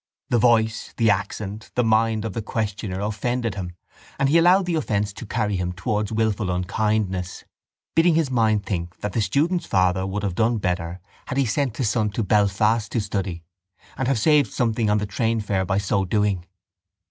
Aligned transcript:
The 0.31 0.39
voice, 0.39 0.95
the 0.97 1.11
accent, 1.11 1.69
the 1.75 1.83
mind 1.83 2.25
of 2.25 2.33
the 2.33 2.41
questioner 2.41 3.01
offended 3.01 3.53
him 3.53 3.73
and 4.17 4.29
he 4.29 4.39
allowed 4.39 4.65
the 4.65 4.73
offence 4.73 5.13
to 5.13 5.27
carry 5.27 5.57
him 5.57 5.73
towards 5.73 6.11
wilful 6.11 6.49
unkindness, 6.49 7.43
bidding 7.93 8.15
his 8.15 8.31
mind 8.31 8.65
think 8.65 8.97
that 9.01 9.13
the 9.13 9.21
student's 9.21 9.67
father 9.67 10.07
would 10.07 10.23
have 10.23 10.33
done 10.33 10.57
better 10.57 10.99
had 11.27 11.37
he 11.37 11.45
sent 11.45 11.77
his 11.77 11.89
son 11.89 12.09
to 12.13 12.23
Belfast 12.23 12.91
to 12.93 12.99
study 12.99 13.43
and 13.95 14.07
have 14.07 14.17
saved 14.17 14.51
something 14.51 14.89
on 14.89 14.97
the 14.97 15.05
train 15.05 15.39
fare 15.39 15.65
by 15.65 15.77
so 15.77 16.03
doing. 16.03 16.47